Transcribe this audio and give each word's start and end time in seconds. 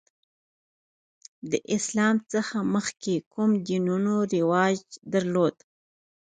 د 1.51 1.53
اسلام 1.75 2.15
څخه 2.33 2.57
مخکې 2.73 3.13
کوم 3.33 3.51
دینونه 3.67 4.13
رواج 4.35 4.75
درلود؟ 5.13 5.55